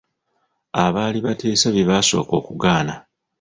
[0.83, 2.93] Abaali bateesa bye basooka okugaana.